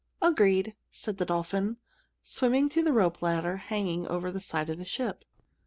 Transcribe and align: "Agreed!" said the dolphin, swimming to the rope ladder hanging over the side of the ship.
"Agreed!" 0.19 0.73
said 0.89 1.19
the 1.19 1.25
dolphin, 1.25 1.77
swimming 2.23 2.69
to 2.69 2.81
the 2.81 2.91
rope 2.91 3.21
ladder 3.21 3.57
hanging 3.57 4.07
over 4.07 4.31
the 4.31 4.39
side 4.41 4.67
of 4.71 4.79
the 4.79 4.83
ship. 4.83 5.23